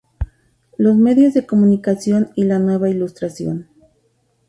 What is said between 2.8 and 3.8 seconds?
Ilustración".